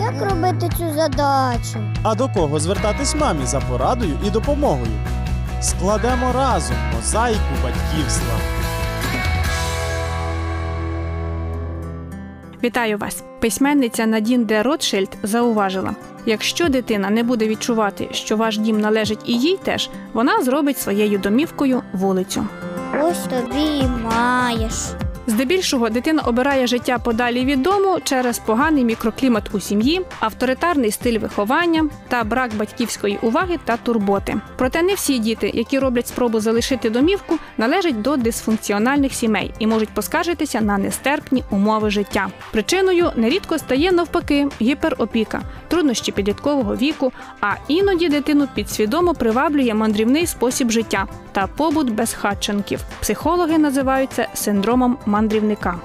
[0.00, 1.78] Як робити цю задачу?
[2.02, 4.92] А до кого звертатись мамі за порадою і допомогою?
[5.60, 8.34] Складемо разом мозаїку батьківства.
[12.62, 13.22] Вітаю вас!
[13.40, 15.94] Письменниця Надін де Ротшильд зауважила:
[16.26, 21.18] якщо дитина не буде відчувати, що ваш дім належить і їй теж, вона зробить своєю
[21.18, 22.46] домівкою вулицю.
[23.02, 24.74] Ось тобі і маєш.
[25.30, 31.88] Здебільшого дитина обирає життя подалі від дому через поганий мікроклімат у сім'ї, авторитарний стиль виховання
[32.08, 34.34] та брак батьківської уваги та турботи.
[34.56, 39.88] Проте не всі діти, які роблять спробу залишити домівку, належать до дисфункціональних сімей і можуть
[39.88, 42.28] поскаржитися на нестерпні умови життя.
[42.52, 50.70] Причиною нерідко стає навпаки гіперопіка, труднощі підліткового віку, а іноді дитину підсвідомо приваблює мандрівний спосіб
[50.70, 52.80] життя та побут безхатченків.
[53.00, 55.76] Психологи називають це синдромом мандрівника.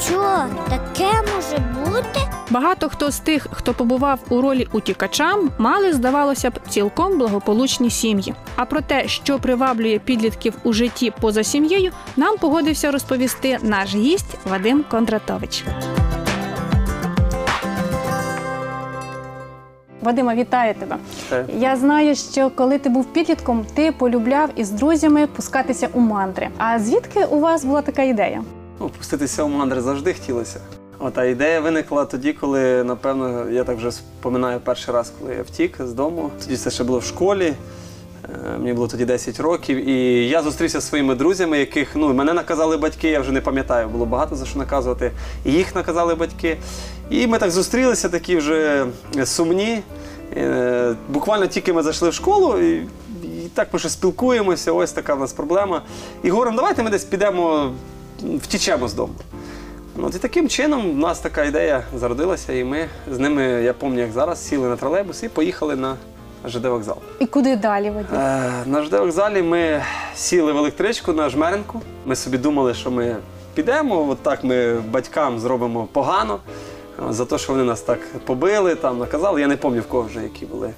[0.00, 2.20] Що таке може бути?
[2.50, 8.34] Багато хто з тих, хто побував у ролі утікача, мали, здавалося б, цілком благополучні сім'ї.
[8.56, 14.36] А про те, що приваблює підлітків у житті поза сім'єю, нам погодився розповісти наш гість
[14.44, 15.64] Вадим Кондратович.
[20.06, 20.96] Вадима, вітаю тебе.
[21.58, 26.48] Я знаю, що коли ти був підлітком, ти полюбляв із друзями пускатися у мандри.
[26.58, 28.42] А звідки у вас була така ідея?
[28.80, 30.60] Ну, пуститися у мандри завжди хотілося.
[30.98, 35.42] От, а ідея виникла тоді, коли, напевно, я так вже споминаю перший раз, коли я
[35.42, 36.30] втік з дому.
[36.44, 37.54] Тоді це ще було в школі.
[38.24, 42.32] Е, Мені було тоді 10 років, і я зустрівся зі своїми друзями, яких ну мене
[42.32, 45.12] наказали батьки, я вже не пам'ятаю, було багато за що наказувати.
[45.44, 46.56] І їх наказали батьки.
[47.10, 48.86] І ми так зустрілися, такі вже
[49.24, 49.82] сумні.
[50.36, 52.74] Е, Буквально тільки ми зайшли в школу, і,
[53.22, 54.72] і так ми ще спілкуємося.
[54.72, 55.82] Ось така в нас проблема.
[56.22, 57.72] І говоримо, давайте ми десь підемо,
[58.42, 59.12] втічемо з дому.
[59.96, 64.06] Ну, і таким чином в нас така ідея зародилася, і ми з ними, я пам'ятаю,
[64.06, 65.96] як зараз, сіли на тролейбус і поїхали на
[66.46, 66.96] ЖД вокзал.
[67.18, 68.20] І куди далі, Вадим?
[68.20, 69.82] Е, на ЖД вокзалі ми
[70.14, 71.80] сіли в електричку на жмеренку.
[72.06, 73.16] Ми собі думали, що ми
[73.54, 76.38] підемо, от так ми батькам зробимо погано
[77.08, 79.40] е, за те, що вони нас так побили, там наказали.
[79.40, 80.70] Я не пам'ятаю, в кого вже які були.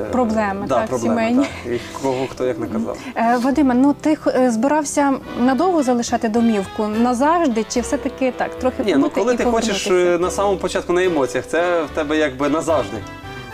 [0.00, 1.46] е, Проблеми, да, так, проблеми, сімейні.
[1.64, 2.96] Так, і кого хто як наказав.
[3.42, 4.18] Вадиме, ну ти
[4.50, 9.86] збирався надовго залишати домівку назавжди, чи все-таки так, трохи Ні, ну коли і ти хочеш
[10.20, 12.96] на самому початку на емоціях, це в тебе якби назавжди.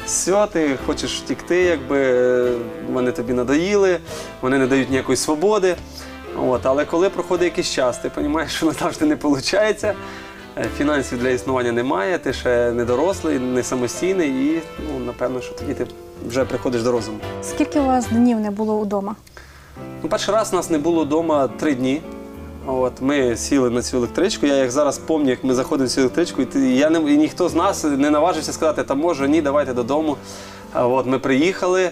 [0.07, 2.53] Все, ти хочеш втікти, якби е,
[2.93, 3.99] вони тобі надоїли,
[4.41, 5.77] вони не дають ніякої свободи.
[6.49, 9.85] От, але коли проходить якийсь час, ти розумієш, що назавжди не виходить,
[10.79, 14.63] фінансів для існування немає, ти ще не дорослий, не самостійний, і
[14.93, 15.87] ну, напевно, що тоді ти
[16.29, 17.19] вже приходиш до розуму.
[17.43, 19.17] Скільки у вас днів не було вдома?
[20.03, 22.03] Ну, перший раз у нас не було вдома три дні.
[22.67, 24.47] От, ми сіли на цю електричку.
[24.47, 27.17] Я як зараз пам'ятаю, як ми заходимо в цю електричку, і, ти- я не, і
[27.17, 30.17] ніхто з нас не наважився сказати, та може, ні, давайте додому.
[30.73, 31.91] А от, ми приїхали,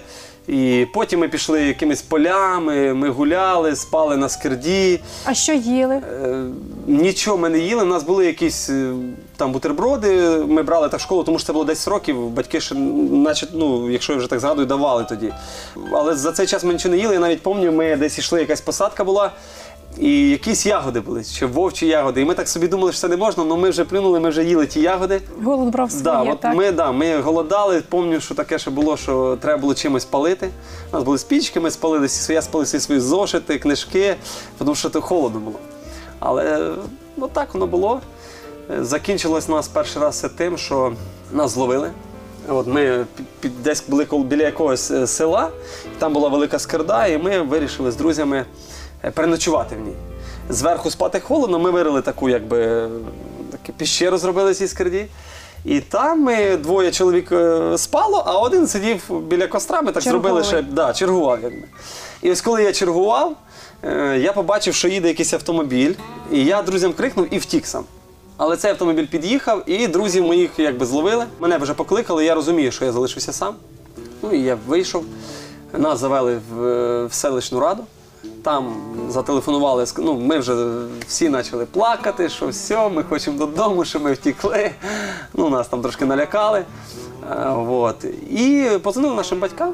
[0.49, 5.01] і потім ми пішли якимись полями, ми гуляли, спали на скирді.
[5.25, 5.95] А що їли?
[5.95, 6.45] Е,
[6.87, 7.83] Нічого ми не їли.
[7.83, 8.93] У нас були якісь е,
[9.37, 10.31] там бутерброди.
[10.49, 12.29] Ми брали так в школу, тому що це було 10 років.
[12.29, 15.33] Батьки ще, наче, ну, якщо я вже так згадую, давали тоді.
[15.93, 17.15] Але за цей час ми нічого не їли.
[17.15, 19.31] Я навіть пам'ятаю, ми десь йшли, якась посадка була.
[19.97, 22.21] І якісь ягоди були, чи вовчі ягоди.
[22.21, 24.45] І ми так собі думали, що це не можна, але ми вже плюнули, ми вже
[24.45, 25.21] їли ті ягоди.
[25.43, 26.57] Голод брав своє, Да, от так?
[26.57, 27.83] ми, да, ми голодали.
[27.89, 30.49] Пам'ятаю, що таке ще було, що треба було чимось палити.
[30.93, 34.17] У нас були спічки, ми спалили всі, я спалив всі свої зошити, книжки,
[34.59, 35.59] тому що то холодно було.
[36.19, 36.73] Але
[37.17, 38.01] ну, так воно було.
[38.81, 40.93] Закінчилось у нас перший раз все тим, що
[41.33, 41.91] нас зловили.
[42.49, 43.07] От ми
[43.41, 45.49] під, десь були біля якогось е, села,
[45.99, 48.45] там була велика скирда, і ми вирішили з друзями
[49.15, 49.95] переночувати в ній.
[50.49, 52.89] Зверху спати холодно, ми вирили таку, якби е,
[53.51, 55.07] таку піщеру зробили цій скирді.
[55.65, 59.83] І там ми двоє чоловік е, спало, а один сидів біля костра.
[59.83, 61.43] Ми так зробили ще да, чергував.
[61.43, 61.63] Якби.
[62.23, 63.37] І ось коли я чергував,
[63.83, 65.95] е, я побачив, що їде якийсь автомобіль,
[66.33, 67.85] і я друзям крикнув і втік сам.
[68.37, 71.25] Але цей автомобіль під'їхав, і друзі моїх якби зловили.
[71.41, 73.55] Мене вже покликали, я розумію, що я залишився сам.
[74.23, 75.05] Ну і я вийшов.
[75.73, 77.85] Нас завели в, е, в селищну раду.
[78.43, 78.75] Там
[79.09, 80.55] зателефонували, ну, ми вже
[81.07, 84.71] всі почали плакати, що все, ми хочемо додому, що ми втікли.
[85.35, 86.65] Ну, нас там трошки налякали.
[87.31, 88.05] Е, вот.
[88.31, 89.73] І позвонили нашим батькам.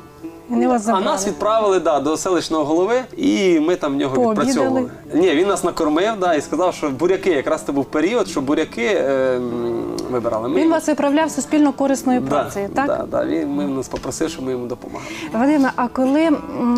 [0.49, 1.05] Вони вас А забрали.
[1.05, 4.47] нас відправили да, до селищного голови, і ми там в нього Пообідали?
[4.49, 4.91] відпрацьовували.
[5.15, 8.85] Ні, він нас накормив да, і сказав, що буряки, якраз це був період, що буряки
[8.87, 9.84] е, м,
[10.15, 10.49] вибирали.
[10.49, 12.87] Ми Він вас виправляв суспільно корисною да, працею, так?
[12.87, 15.11] Да, да, він ми нас попросив, щоб ми йому допомагали.
[15.33, 16.31] Вадиме, а коли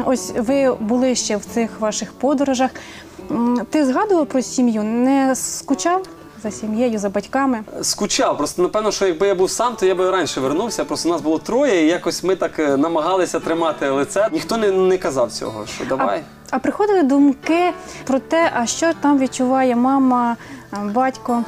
[0.04, 2.70] ось ви були ще в цих ваших подорожах,
[3.70, 4.82] ти згадував про сім'ю?
[4.82, 6.02] Не скучав?
[6.42, 7.64] за сім'єю, за батьками.
[7.82, 8.36] Скучав.
[8.36, 10.84] Просто напевно, що якби я був сам, то я би раніше вернувся.
[10.84, 14.28] Просто нас було троє, і якось ми так е, намагалися тримати лице.
[14.32, 16.22] Ніхто не, не казав цього, що давай.
[16.50, 17.72] А приходили думки
[18.04, 20.36] про те, а що там відчуває мама,
[20.82, 21.44] батько.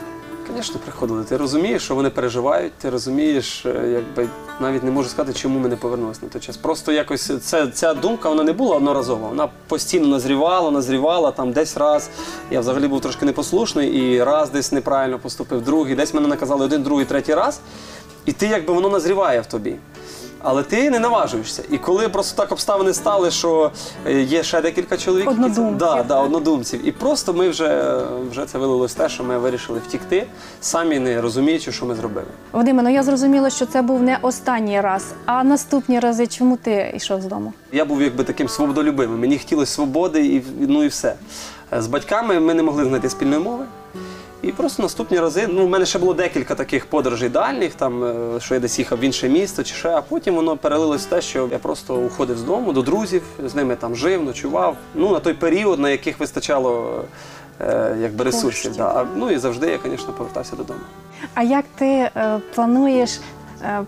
[0.55, 1.25] Звісно, приходили.
[1.25, 4.29] Ти розумієш, що вони переживають, ти розумієш, е, якби
[4.61, 6.57] навіть не можу сказати, чому ми не повернулися на той час.
[6.57, 9.29] Просто якось це, ця думка вона не була одноразова.
[9.29, 12.11] Вона постійно назрівала, назрівала там десь раз.
[12.51, 16.83] Я взагалі був трошки непослушний і раз десь неправильно поступив, другий, десь мене наказали один,
[16.83, 17.61] другий, третій раз.
[18.25, 19.77] І ти якби воно назріває в тобі.
[20.43, 21.63] Але ти не наважуєшся.
[21.71, 23.71] І коли просто так обставини стали, що
[24.07, 25.71] е, є ще декілька чоловік, які це-.
[25.79, 26.89] Да, да, однодумців.
[26.89, 27.99] І просто ми вже,
[28.31, 30.27] вже це вилилось те, що ми вирішили втікти,
[30.61, 32.27] самі не розуміючи, що ми зробили.
[32.53, 35.05] Вадиме, ну я зрозуміла, що це був не останній раз.
[35.27, 37.53] А наступні рази чому ти йшов з дому?
[37.73, 39.21] Я був якби таким свободолюбимим.
[39.21, 41.15] Мені хотілося свободи і ну і все.
[41.73, 43.65] Е, З батьками ми не могли знайти спільної мови.
[44.43, 48.41] І просто наступні рази, ну, в мене ще було декілька таких подорожей дальніх, там, е,
[48.41, 51.21] що я десь їхав в інше місто чи ще, а потім воно перелилось в те,
[51.21, 54.77] що я просто уходив з дому до друзів, з ними там жив, ночував.
[54.95, 57.05] Ну, на той період, на яких вистачало
[57.61, 58.77] е, якби ресурсів.
[58.77, 58.85] Да.
[58.85, 60.81] А, Ну і завжди я, звісно, повертався додому.
[61.35, 63.21] А як ти е, плануєш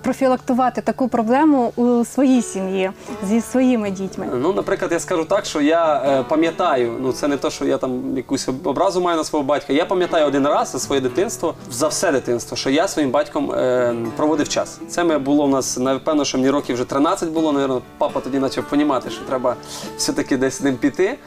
[0.02, 2.90] профілактувати таку проблему у своїй сім'ї
[3.28, 4.26] зі своїми дітьми?
[4.34, 7.78] Ну, наприклад, я скажу так, що я е, пам'ятаю, ну це не те, що я
[7.78, 9.72] там якусь образу маю на свого батька.
[9.72, 13.94] Я пам'ятаю один раз за своє дитинство, за все дитинство, що я своїм батьком е,
[14.16, 14.80] проводив час.
[14.88, 17.52] Це ми було в нас, напевно, що мені років вже 13 було.
[17.52, 19.56] Навірно, папа тоді почав розуміти, що треба
[19.96, 21.18] все-таки десь з ним піти.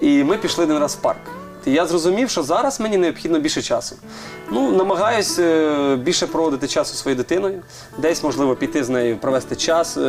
[0.00, 1.41] І ми пішли один раз в парк.
[1.66, 3.96] І я зрозумів, що зараз мені необхідно більше часу.
[4.50, 7.62] Ну, намагаюсь е, більше проводити часу своєю дитиною,
[7.98, 10.00] десь, можливо, піти з нею, провести час е,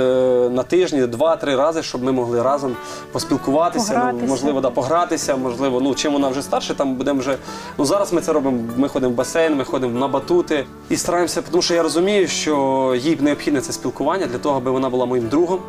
[0.52, 2.76] на тижні, два-три рази, щоб ми могли разом
[3.12, 4.18] поспілкуватися, Погратися.
[4.22, 7.38] Ну, можливо, да, погратися, можливо, ну чим вона вже старше, там будемо вже.
[7.78, 8.58] Ну зараз ми це робимо.
[8.78, 12.96] Ми ходимо в басейн, ми ходимо на батути і стараємося, тому що я розумію, що
[13.00, 15.60] їй необхідне це спілкування для того, аби вона була моїм другом.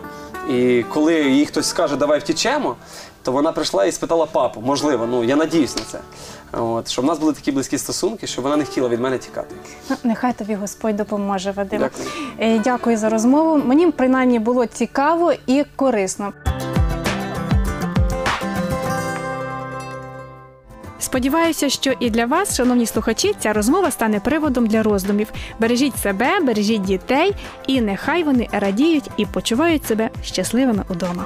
[0.50, 2.76] І коли їй хтось скаже, давай втічемо,
[3.22, 4.60] то вона прийшла і спитала папу.
[4.60, 5.98] Можливо, ну я надіюсь на це.
[6.60, 9.54] От, щоб в нас були такі близькі стосунки, щоб вона не хотіла від мене тікати.
[9.90, 11.80] Ну, Нехай тобі Господь допоможе, Вадим.
[11.80, 12.08] Дякую.
[12.38, 13.62] Е, Дякую за розмову.
[13.64, 16.32] Мені принаймні було цікаво і корисно.
[21.14, 25.32] Сподіваюся, що і для вас, шановні слухачі, ця розмова стане приводом для роздумів.
[25.60, 27.32] Бережіть себе, бережіть дітей,
[27.66, 31.24] і нехай вони радіють і почувають себе щасливими удома.